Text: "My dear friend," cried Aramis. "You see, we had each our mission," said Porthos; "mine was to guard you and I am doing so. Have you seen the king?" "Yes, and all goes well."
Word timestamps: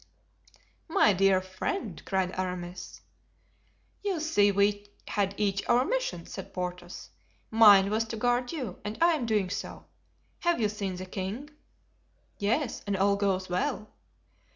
"My 0.89 1.13
dear 1.13 1.41
friend," 1.41 2.01
cried 2.05 2.33
Aramis. 2.35 3.01
"You 4.03 4.19
see, 4.19 4.51
we 4.51 4.87
had 5.07 5.35
each 5.37 5.61
our 5.69 5.85
mission," 5.85 6.25
said 6.25 6.55
Porthos; 6.55 7.11
"mine 7.51 7.91
was 7.91 8.05
to 8.05 8.17
guard 8.17 8.51
you 8.51 8.79
and 8.83 8.97
I 8.99 9.11
am 9.13 9.27
doing 9.27 9.51
so. 9.51 9.85
Have 10.39 10.59
you 10.59 10.69
seen 10.69 10.95
the 10.95 11.05
king?" 11.05 11.51
"Yes, 12.39 12.81
and 12.87 12.97
all 12.97 13.15
goes 13.15 13.47
well." 13.47 13.91